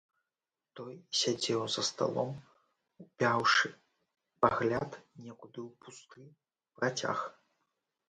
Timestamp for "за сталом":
1.73-2.31